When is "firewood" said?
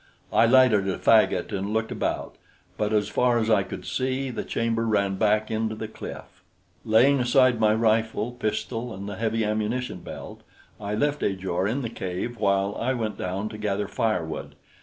13.87-14.55